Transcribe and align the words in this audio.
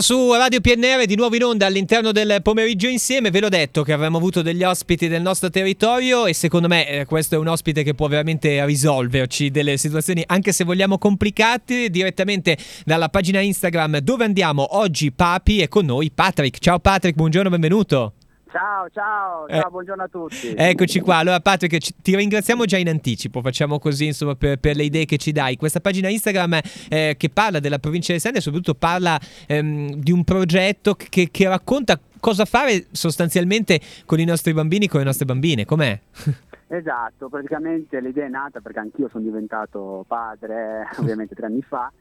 Su 0.00 0.32
Radio 0.32 0.60
PNR 0.60 1.04
di 1.04 1.16
nuovo 1.16 1.36
in 1.36 1.44
onda 1.44 1.66
all'interno 1.66 2.12
del 2.12 2.40
pomeriggio 2.42 2.88
insieme, 2.88 3.30
ve 3.30 3.40
l'ho 3.40 3.48
detto 3.48 3.82
che 3.82 3.92
avremmo 3.92 4.16
avuto 4.16 4.40
degli 4.40 4.64
ospiti 4.64 5.06
del 5.06 5.20
nostro 5.20 5.50
territorio 5.50 6.26
e 6.26 6.32
secondo 6.32 6.66
me 6.66 6.88
eh, 6.88 7.04
questo 7.04 7.34
è 7.34 7.38
un 7.38 7.46
ospite 7.46 7.82
che 7.82 7.94
può 7.94 8.08
veramente 8.08 8.64
risolverci 8.64 9.50
delle 9.50 9.76
situazioni 9.76 10.22
anche 10.26 10.52
se 10.52 10.64
vogliamo 10.64 10.98
complicate 10.98 11.90
direttamente 11.90 12.56
dalla 12.84 13.10
pagina 13.10 13.40
Instagram 13.40 13.98
dove 13.98 14.24
andiamo 14.24 14.78
oggi 14.78 15.12
Papi 15.12 15.60
e 15.60 15.68
con 15.68 15.84
noi 15.84 16.10
Patrick. 16.10 16.58
Ciao 16.58 16.78
Patrick, 16.78 17.16
buongiorno, 17.16 17.50
benvenuto. 17.50 18.14
Ciao, 18.52 18.86
ciao, 18.90 19.48
ciao, 19.48 19.66
eh, 19.66 19.70
buongiorno 19.70 20.02
a 20.02 20.08
tutti. 20.08 20.52
Eccoci 20.54 21.00
qua. 21.00 21.16
Allora, 21.16 21.40
Patrick, 21.40 22.02
ti 22.02 22.14
ringraziamo 22.14 22.66
già 22.66 22.76
in 22.76 22.90
anticipo. 22.90 23.40
Facciamo 23.40 23.78
così, 23.78 24.04
insomma, 24.04 24.34
per, 24.34 24.58
per 24.58 24.76
le 24.76 24.82
idee 24.82 25.06
che 25.06 25.16
ci 25.16 25.32
dai. 25.32 25.56
Questa 25.56 25.80
pagina 25.80 26.10
Instagram 26.10 26.60
eh, 26.90 27.14
che 27.16 27.30
parla 27.30 27.60
della 27.60 27.78
provincia 27.78 28.08
di 28.08 28.12
Alessandria 28.12 28.42
e 28.42 28.44
soprattutto 28.44 28.74
parla 28.74 29.18
ehm, 29.46 29.94
di 29.94 30.12
un 30.12 30.22
progetto 30.22 30.94
che, 30.94 31.30
che, 31.30 31.48
racconta 31.48 31.98
cosa 32.20 32.44
fare 32.44 32.88
sostanzialmente 32.90 33.80
con 34.04 34.20
i 34.20 34.24
nostri 34.26 34.52
bambini, 34.52 34.86
con 34.86 35.00
le 35.00 35.06
nostre 35.06 35.24
bambine. 35.24 35.64
Com'è? 35.64 35.98
Esatto, 36.72 37.28
praticamente 37.28 38.00
l'idea 38.00 38.24
è 38.24 38.30
nata 38.30 38.60
perché 38.60 38.78
anch'io 38.78 39.06
sono 39.10 39.24
diventato 39.24 40.06
padre, 40.08 40.88
ovviamente 40.96 41.34
tre 41.34 41.44
anni 41.44 41.60
fa. 41.60 41.92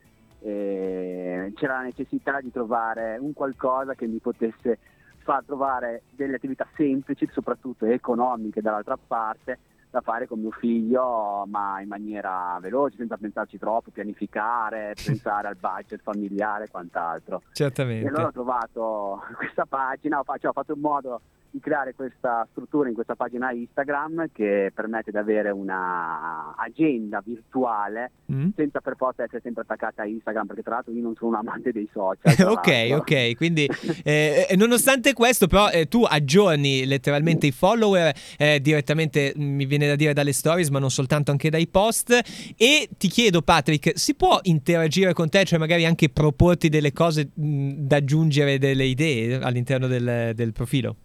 E 0.41 1.51
c'era 1.55 1.75
la 1.75 1.83
necessità 1.83 2.39
di 2.39 2.51
trovare 2.53 3.17
un 3.19 3.33
qualcosa 3.33 3.95
che 3.95 4.07
mi 4.07 4.19
potesse 4.19 4.77
fa 5.23 5.43
trovare 5.45 6.03
delle 6.09 6.35
attività 6.35 6.67
semplici, 6.75 7.27
soprattutto 7.31 7.85
economiche 7.85 8.61
dall'altra 8.61 8.97
parte, 8.97 9.59
da 9.91 10.01
fare 10.01 10.25
con 10.25 10.39
mio 10.39 10.51
figlio, 10.51 11.45
ma 11.47 11.81
in 11.81 11.89
maniera 11.89 12.57
veloce, 12.61 12.95
senza 12.97 13.17
pensarci 13.17 13.59
troppo, 13.59 13.91
pianificare, 13.91 14.93
pensare 15.03 15.49
al 15.49 15.57
budget 15.57 16.01
familiare 16.01 16.63
e 16.63 16.69
quant'altro. 16.69 17.41
Certamente. 17.51 18.05
E 18.05 18.07
allora 18.07 18.27
ho 18.27 18.31
trovato 18.31 19.23
questa 19.35 19.65
pagina, 19.65 20.19
ho 20.19 20.23
fatto 20.23 20.73
in 20.73 20.79
modo 20.79 21.21
di 21.51 21.59
creare 21.59 21.93
questa 21.93 22.47
struttura 22.49 22.87
in 22.87 22.95
questa 22.95 23.15
pagina 23.15 23.51
Instagram 23.51 24.27
che 24.31 24.71
permette 24.73 25.11
di 25.11 25.17
avere 25.17 25.49
una 25.49 26.55
agenda 26.55 27.21
virtuale 27.23 28.11
mm. 28.31 28.49
senza 28.55 28.79
per 28.79 28.95
forza 28.95 29.23
essere 29.23 29.41
sempre 29.43 29.63
attaccata 29.63 30.03
a 30.03 30.05
Instagram 30.05 30.47
perché 30.47 30.63
tra 30.63 30.75
l'altro 30.75 30.93
io 30.93 31.01
non 31.01 31.13
sono 31.15 31.31
un 31.31 31.35
amante 31.35 31.73
dei 31.73 31.89
social. 31.91 32.33
ok, 32.49 32.89
ok, 32.93 33.35
quindi 33.35 33.69
eh, 34.03 34.47
eh, 34.49 34.55
nonostante 34.55 35.13
questo 35.13 35.47
però 35.47 35.69
eh, 35.69 35.87
tu 35.87 36.05
aggiorni 36.07 36.85
letteralmente 36.85 37.47
i 37.47 37.51
follower 37.51 38.15
eh, 38.37 38.61
direttamente 38.61 39.33
mm, 39.37 39.55
mi 39.55 39.65
viene 39.65 39.80
da 39.87 39.95
dire 39.95 40.13
dalle 40.13 40.33
stories 40.33 40.69
ma 40.69 40.79
non 40.79 40.89
soltanto 40.89 41.31
anche 41.31 41.49
dai 41.49 41.67
post 41.67 42.11
e 42.55 42.89
ti 42.97 43.07
chiedo 43.07 43.41
Patrick 43.41 43.97
si 43.97 44.15
può 44.15 44.39
interagire 44.43 45.13
con 45.13 45.29
te 45.29 45.43
cioè 45.43 45.59
magari 45.59 45.85
anche 45.85 46.09
proporti 46.09 46.69
delle 46.69 46.93
cose 46.93 47.29
mh, 47.33 47.71
da 47.77 47.97
aggiungere 47.97 48.57
delle 48.57 48.85
idee 48.85 49.39
all'interno 49.39 49.87
del, 49.87 50.31
del 50.33 50.51
profilo? 50.51 50.95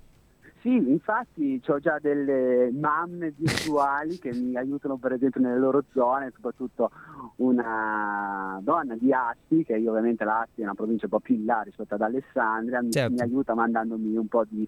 Sì, 0.66 0.74
infatti 0.74 1.62
ho 1.64 1.78
già 1.78 2.00
delle 2.00 2.72
mamme 2.72 3.32
virtuali 3.36 4.18
che 4.18 4.32
mi 4.32 4.56
aiutano 4.56 4.96
per 4.96 5.12
esempio 5.12 5.40
nelle 5.40 5.60
loro 5.60 5.84
zone, 5.92 6.32
soprattutto 6.34 6.90
una 7.36 8.58
donna 8.62 8.96
di 8.96 9.12
Asti, 9.12 9.62
che 9.62 9.76
io 9.76 9.90
ovviamente 9.90 10.24
l'Asti 10.24 10.62
è 10.62 10.64
una 10.64 10.74
provincia 10.74 11.04
un 11.04 11.10
po' 11.12 11.20
più 11.20 11.36
in 11.36 11.44
là 11.44 11.60
rispetto 11.60 11.94
ad 11.94 12.00
Alessandria, 12.00 12.82
certo. 12.90 13.10
mi, 13.10 13.14
mi 13.14 13.22
aiuta 13.22 13.54
mandandomi 13.54 14.16
un 14.16 14.26
po' 14.26 14.44
di 14.48 14.66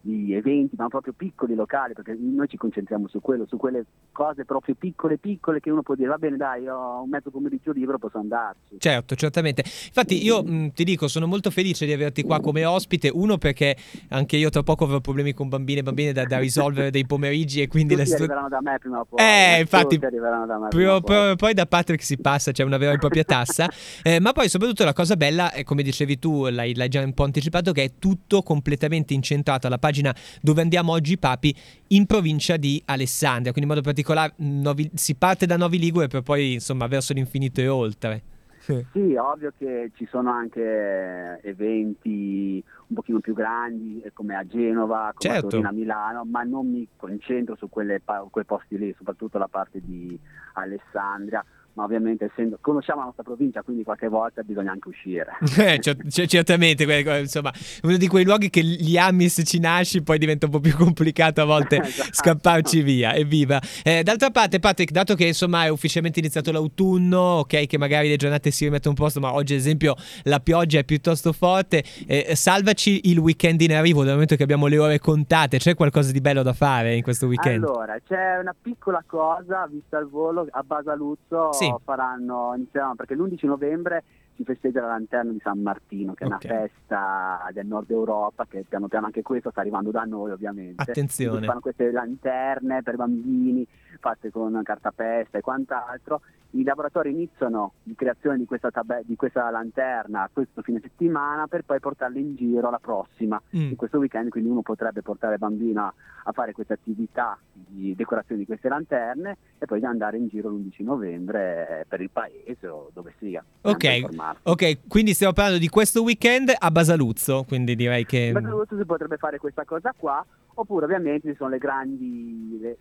di 0.00 0.34
eventi, 0.34 0.76
ma 0.76 0.88
proprio 0.88 1.12
piccoli 1.16 1.54
locali, 1.54 1.94
perché 1.94 2.16
noi 2.18 2.48
ci 2.48 2.56
concentriamo 2.56 3.08
su 3.08 3.20
quello, 3.20 3.46
su 3.46 3.56
quelle 3.56 3.84
cose 4.12 4.44
proprio 4.44 4.74
piccole 4.74 5.18
piccole 5.18 5.60
che 5.60 5.70
uno 5.70 5.82
può 5.82 5.94
dire 5.94 6.08
va 6.08 6.16
bene 6.16 6.36
dai, 6.36 6.66
ho 6.68 7.02
un 7.02 7.08
mezzo 7.08 7.30
pomeriggio 7.30 7.72
libero, 7.72 7.98
posso 7.98 8.18
andarci. 8.18 8.76
Certo, 8.78 9.14
certamente. 9.14 9.62
Infatti 9.62 10.24
io 10.24 10.42
mh, 10.42 10.72
ti 10.72 10.84
dico, 10.84 11.08
sono 11.08 11.26
molto 11.26 11.50
felice 11.50 11.86
di 11.86 11.92
averti 11.92 12.22
qua 12.22 12.40
come 12.40 12.64
ospite, 12.64 13.10
uno 13.12 13.38
perché 13.38 13.76
anche 14.08 14.36
io 14.36 14.48
tra 14.50 14.62
poco 14.62 14.84
avrò 14.84 15.00
problemi 15.00 15.34
con 15.34 15.48
bambine 15.48 15.80
e 15.80 15.82
bambine 15.82 16.12
da, 16.12 16.24
da 16.24 16.38
risolvere 16.38 16.90
dei 16.90 17.06
pomeriggi 17.06 17.60
e 17.60 17.68
quindi 17.68 17.94
Tutti 17.94 18.00
le 18.00 18.06
stu- 18.06 18.22
arriveranno 18.22 18.48
da 18.48 18.60
me 18.62 18.78
prima 18.78 19.00
o 19.00 19.04
poi. 19.04 19.24
Eh, 19.24 19.60
infatti, 19.60 19.98
da 19.98 20.08
me 20.10 20.68
prima 20.68 21.00
poi. 21.00 21.36
poi 21.36 21.54
da 21.54 21.66
Patrick 21.66 22.02
si 22.02 22.18
passa, 22.18 22.52
c'è 22.52 22.64
una 22.64 22.78
vera 22.78 22.92
e 22.92 22.98
propria 22.98 23.24
tassa, 23.24 23.68
eh, 24.02 24.20
ma 24.20 24.32
poi 24.32 24.48
soprattutto 24.48 24.84
la 24.84 24.92
cosa 24.92 25.16
bella, 25.16 25.52
è, 25.52 25.62
come 25.64 25.82
dicevi 25.82 26.18
tu, 26.18 26.46
l'hai, 26.46 26.74
l'hai 26.74 26.88
già 26.88 27.02
un 27.02 27.12
po' 27.12 27.24
anticipato, 27.24 27.72
che 27.72 27.84
è 27.84 27.90
tutto 27.98 28.42
completamente 28.42 29.14
incentrato 29.14 29.66
alla 29.66 29.78
pagina 29.80 30.14
dove 30.40 30.62
andiamo 30.62 30.92
oggi 30.92 31.18
Papi 31.18 31.52
in 31.88 32.06
provincia 32.06 32.56
di 32.56 32.80
Alessandria, 32.84 33.52
quindi 33.52 33.62
in 33.62 33.76
modo 33.76 33.80
particolare 33.80 34.34
Novi, 34.36 34.88
si 34.94 35.16
parte 35.16 35.46
da 35.46 35.56
Novi 35.56 35.78
Ligure 35.80 36.06
per 36.06 36.22
poi 36.22 36.52
insomma 36.54 36.86
verso 36.86 37.12
l'infinito 37.12 37.60
e 37.60 37.66
oltre. 37.66 38.22
Sì, 38.92 39.16
ovvio 39.16 39.52
che 39.56 39.90
ci 39.94 40.06
sono 40.10 40.30
anche 40.30 41.40
eventi 41.42 42.62
un 42.86 42.94
pochino 42.94 43.18
più 43.18 43.34
grandi 43.34 44.02
come 44.12 44.36
a 44.36 44.46
Genova, 44.46 45.12
come 45.14 45.34
certo. 45.34 45.46
a 45.46 45.50
Torino, 45.50 45.68
a 45.68 45.72
Milano, 45.72 46.24
ma 46.24 46.42
non 46.42 46.70
mi 46.70 46.86
concentro 46.96 47.56
su 47.56 47.68
quelle, 47.68 48.00
quei 48.30 48.44
posti 48.44 48.78
lì, 48.78 48.94
soprattutto 48.96 49.38
la 49.38 49.48
parte 49.48 49.80
di 49.82 50.18
Alessandria 50.54 51.44
ma 51.74 51.84
ovviamente 51.84 52.26
essendo, 52.26 52.58
conosciamo 52.60 53.00
la 53.00 53.06
nostra 53.06 53.22
provincia, 53.22 53.62
quindi 53.62 53.82
qualche 53.82 54.08
volta 54.08 54.42
bisogna 54.42 54.72
anche 54.72 54.88
uscire. 54.88 55.38
Eh, 55.60 55.78
c- 55.78 56.26
certamente, 56.26 56.84
insomma, 57.20 57.52
uno 57.82 57.96
di 57.98 58.08
quei 58.08 58.24
luoghi 58.24 58.48
che 58.48 58.62
gli 58.62 58.96
ami 58.96 59.28
se 59.28 59.44
ci 59.44 59.58
nasci, 59.58 60.02
poi 60.02 60.18
diventa 60.18 60.46
un 60.46 60.52
po' 60.52 60.60
più 60.60 60.74
complicato 60.74 61.42
a 61.42 61.44
volte 61.44 61.80
esatto. 61.84 62.08
scapparci 62.12 62.82
via, 62.82 63.14
evviva. 63.14 63.60
Eh, 63.84 64.02
d'altra 64.02 64.30
parte, 64.30 64.58
Patrick, 64.58 64.90
dato 64.90 65.14
che 65.14 65.26
insomma 65.26 65.64
è 65.64 65.68
ufficialmente 65.68 66.18
iniziato 66.18 66.50
l'autunno, 66.50 67.18
ok, 67.18 67.66
che 67.66 67.78
magari 67.78 68.08
le 68.08 68.16
giornate 68.16 68.50
si 68.50 68.64
rimettono 68.64 68.94
un 68.96 69.04
posto, 69.04 69.20
ma 69.20 69.34
oggi 69.34 69.52
ad 69.52 69.58
esempio 69.58 69.94
la 70.24 70.40
pioggia 70.40 70.78
è 70.78 70.84
piuttosto 70.84 71.32
forte, 71.32 71.84
eh, 72.06 72.34
salvaci 72.34 73.10
il 73.10 73.18
weekend 73.18 73.60
in 73.60 73.74
arrivo, 73.74 74.02
dal 74.02 74.14
momento 74.14 74.36
che 74.36 74.42
abbiamo 74.42 74.66
le 74.66 74.78
ore 74.78 74.98
contate, 74.98 75.58
c'è 75.58 75.74
qualcosa 75.74 76.10
di 76.10 76.20
bello 76.20 76.42
da 76.42 76.54
fare 76.54 76.94
in 76.96 77.02
questo 77.02 77.26
weekend? 77.26 77.64
Allora, 77.64 77.98
c'è 78.06 78.38
una 78.38 78.54
piccola 78.60 79.02
cosa, 79.06 79.68
vista 79.70 79.98
al 79.98 80.08
volo, 80.08 80.46
a 80.50 80.62
Basaluzzo 80.62 81.52
sì. 81.64 81.74
faranno, 81.84 82.52
inizieranno, 82.56 82.94
perché 82.94 83.14
l'11 83.14 83.46
novembre 83.46 84.04
si 84.36 84.44
festeggia 84.44 84.80
la 84.80 84.88
lanterna 84.88 85.32
di 85.32 85.40
San 85.42 85.60
Martino, 85.60 86.14
che 86.14 86.24
okay. 86.24 86.38
è 86.38 86.46
una 86.46 86.60
festa 86.66 87.50
del 87.52 87.66
nord 87.66 87.90
Europa, 87.90 88.46
che 88.46 88.64
piano 88.66 88.88
piano 88.88 89.06
anche 89.06 89.22
questo 89.22 89.50
sta 89.50 89.60
arrivando 89.60 89.90
da 89.90 90.04
noi 90.04 90.30
ovviamente. 90.30 90.82
Attenzione. 90.82 91.30
Quindi 91.30 91.46
fanno 91.46 91.60
queste 91.60 91.90
lanterne 91.90 92.82
per 92.82 92.96
bambini, 92.96 93.66
fatte 93.98 94.30
con 94.30 94.60
cartapesta 94.62 95.38
e 95.38 95.40
quant'altro. 95.42 96.22
I 96.52 96.64
laboratori 96.64 97.10
iniziano 97.10 97.74
di 97.82 97.94
creazione 97.94 98.36
di 98.38 98.44
questa, 98.44 98.70
tab- 98.70 99.02
di 99.04 99.14
questa 99.14 99.50
lanterna 99.50 100.28
questo 100.32 100.62
fine 100.62 100.80
settimana 100.82 101.46
per 101.46 101.64
poi 101.64 101.78
portarle 101.78 102.18
in 102.18 102.34
giro 102.34 102.70
la 102.70 102.78
prossima, 102.80 103.40
mm. 103.56 103.70
in 103.70 103.76
questo 103.76 103.98
weekend, 103.98 104.30
quindi 104.30 104.50
uno 104.50 104.62
potrebbe 104.62 105.02
portare 105.02 105.34
il 105.34 105.38
bambino 105.38 105.92
a 106.24 106.32
fare 106.32 106.52
queste 106.52 106.72
attività 106.72 107.38
di 107.52 107.94
decorazione 107.94 108.40
di 108.40 108.46
queste 108.46 108.68
lanterne 108.68 109.36
e 109.58 109.66
poi 109.66 109.84
andare 109.84 110.16
in 110.16 110.28
giro 110.28 110.48
l'11 110.48 110.82
novembre 110.84 111.86
per 111.88 112.00
il 112.00 112.10
paese 112.10 112.66
o 112.66 112.90
dove 112.92 113.14
sia. 113.18 113.44
Ok, 113.62 114.08
ok, 114.42 114.88
quindi 114.88 115.14
stiamo 115.14 115.32
parlando 115.32 115.58
di 115.58 115.68
questo 115.68 116.02
weekend 116.02 116.52
a 116.56 116.70
Basaluzzo, 116.70 117.44
quindi 117.46 117.76
direi 117.76 118.04
che... 118.04 118.32
Basaluzzo 118.32 118.76
si 118.76 118.84
potrebbe 118.84 119.16
fare 119.16 119.38
questa 119.38 119.64
cosa 119.64 119.94
qua, 119.96 120.24
oppure 120.60 120.84
ovviamente 120.84 121.30
ci 121.30 121.36
sono 121.36 121.50
le 121.50 121.58
grandi, 121.58 122.58
le, 122.60 122.76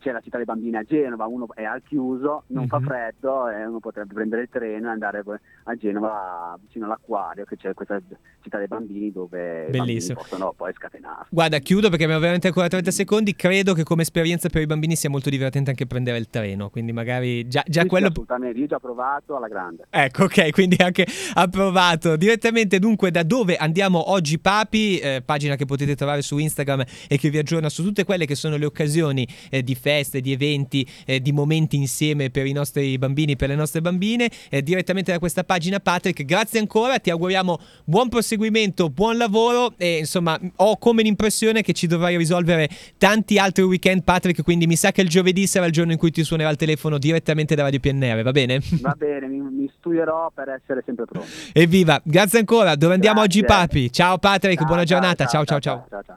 c'è 0.00 0.12
la 0.12 0.20
città 0.20 0.36
dei 0.36 0.46
bambini 0.46 0.76
a 0.76 0.82
Genova, 0.82 1.26
uno 1.26 1.46
è 1.54 1.64
al 1.64 1.82
chiuso, 1.82 2.44
non 2.48 2.60
mm-hmm. 2.60 2.68
fa 2.68 2.78
mhm. 2.80 2.86
freddo 2.86 3.48
e 3.48 3.64
uno 3.64 3.80
potrebbe 3.80 4.14
prendere 4.14 4.42
il 4.42 4.48
treno 4.48 4.88
e 4.88 4.90
andare 4.90 5.22
a 5.64 5.74
Genova 5.76 6.58
vicino 6.60 6.86
all'acquario, 6.86 7.44
che 7.44 7.56
c'è 7.56 7.74
questa 7.74 8.00
città 8.42 8.58
dei 8.58 8.66
bambini 8.66 9.12
dove 9.12 9.66
Bellissimo. 9.70 10.18
i 10.18 10.22
possono 10.22 10.52
poi 10.56 10.72
scatenarsi. 10.72 11.28
Guarda, 11.30 11.58
chiudo 11.58 11.88
perché 11.88 12.04
abbiamo 12.04 12.20
veramente 12.20 12.48
ancora 12.48 12.68
30 12.68 12.90
secondi, 12.90 13.34
credo 13.34 13.74
che 13.74 13.82
come 13.82 14.02
esperienza 14.02 14.48
per 14.48 14.62
i 14.62 14.66
bambini 14.66 14.96
sia 14.96 15.10
molto 15.10 15.30
divertente 15.30 15.70
anche 15.70 15.86
prendere 15.86 16.18
il 16.18 16.28
treno, 16.28 16.70
quindi 16.70 16.92
magari 16.92 17.46
già, 17.48 17.62
già 17.66 17.82
sì, 17.82 17.88
quello... 17.88 18.06
Sì, 18.06 18.12
assolutamente, 18.12 18.58
io 18.58 18.64
ho 18.64 18.68
già 18.68 18.78
provato 18.78 19.36
alla 19.36 19.48
grande. 19.48 19.86
Ecco, 19.90 20.24
ok, 20.24 20.50
quindi 20.50 20.76
anche 20.78 21.06
approvato. 21.34 22.16
Direttamente 22.16 22.78
dunque 22.78 23.10
da 23.10 23.22
dove 23.22 23.56
andiamo 23.56 24.10
oggi 24.10 24.38
Papi, 24.38 24.98
eh, 24.98 25.22
pagina 25.24 25.56
che 25.56 25.64
potete 25.64 25.94
trovare 25.94 26.22
su 26.22 26.38
Instagram 26.38 26.82
e 27.08 27.18
che 27.18 27.30
vi 27.30 27.38
aggiorna 27.38 27.68
su 27.68 27.82
tutte 27.82 28.04
quelle 28.04 28.26
che 28.26 28.34
sono 28.34 28.56
le 28.56 28.66
occasioni 28.66 29.26
eh, 29.50 29.62
di 29.62 29.74
feste, 29.74 30.20
di 30.20 30.32
eventi, 30.32 30.86
eh, 31.06 31.20
di 31.20 31.32
momenti 31.32 31.76
insieme 31.76 32.30
per 32.30 32.46
i 32.46 32.52
nostri 32.52 32.96
bambini, 32.98 33.36
per 33.36 33.48
le 33.48 33.54
nostre 33.54 33.80
bambine, 33.80 34.30
eh, 34.48 34.62
direttamente 34.62 35.12
da 35.12 35.18
questa 35.18 35.44
pagina 35.44 35.80
Patrick. 35.80 36.24
Grazie 36.24 36.58
ancora, 36.58 36.98
ti 36.98 37.10
auguriamo 37.10 37.58
buon 37.84 38.08
proseguimento, 38.08 38.90
buon 38.90 39.16
lavoro 39.16 39.74
e 39.76 39.98
insomma 39.98 40.38
ho 40.56 40.76
come 40.78 41.02
l'impressione 41.02 41.62
che 41.62 41.72
ci 41.72 41.86
dovrai 41.86 42.16
risolvere 42.16 42.68
tanti 42.98 43.38
altri 43.38 43.62
weekend 43.62 44.02
Patrick, 44.02 44.42
quindi 44.42 44.66
mi 44.66 44.76
sa 44.76 44.92
che 44.92 45.02
il 45.02 45.08
giovedì 45.08 45.46
sarà 45.46 45.66
il 45.66 45.72
giorno 45.72 45.92
in 45.92 45.98
cui 45.98 46.10
ti 46.10 46.22
suonerà 46.22 46.50
il 46.50 46.56
telefono 46.56 46.98
direttamente 46.98 47.54
da 47.54 47.62
Radio 47.62 47.80
PNR, 47.80 48.22
va 48.22 48.32
bene? 48.32 48.60
Va 48.80 48.94
bene, 48.96 49.26
mi, 49.26 49.40
mi 49.40 49.70
studierò 49.78 50.30
per 50.34 50.48
essere 50.48 50.82
sempre 50.84 51.04
pronto. 51.04 51.28
Evviva, 51.52 52.00
grazie 52.04 52.38
ancora, 52.38 52.74
dove 52.74 52.94
andiamo 52.94 53.20
grazie. 53.22 53.40
oggi 53.40 53.48
Papi? 53.48 53.92
Ciao 53.92 54.18
Patrick, 54.18 54.58
ciao, 54.58 54.66
buona 54.66 54.84
ciao, 54.84 54.98
giornata, 54.98 55.26
ciao 55.26 55.44
ciao 55.44 55.60
ciao. 55.60 55.86
ciao. 55.88 56.02
ciao 56.04 56.16